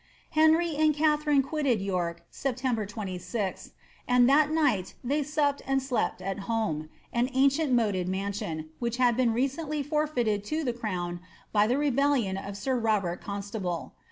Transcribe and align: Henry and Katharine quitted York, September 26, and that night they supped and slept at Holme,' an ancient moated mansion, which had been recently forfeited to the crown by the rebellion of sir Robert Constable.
Henry 0.31 0.75
and 0.77 0.95
Katharine 0.95 1.43
quitted 1.43 1.79
York, 1.79 2.23
September 2.31 2.87
26, 2.87 3.69
and 4.07 4.27
that 4.27 4.49
night 4.49 4.95
they 5.03 5.21
supped 5.21 5.61
and 5.67 5.79
slept 5.79 6.23
at 6.23 6.39
Holme,' 6.49 6.89
an 7.13 7.29
ancient 7.35 7.71
moated 7.71 8.07
mansion, 8.09 8.71
which 8.79 8.97
had 8.97 9.15
been 9.15 9.31
recently 9.31 9.83
forfeited 9.83 10.43
to 10.45 10.63
the 10.63 10.73
crown 10.73 11.19
by 11.51 11.67
the 11.67 11.77
rebellion 11.77 12.35
of 12.35 12.57
sir 12.57 12.79
Robert 12.79 13.21
Constable. 13.21 13.93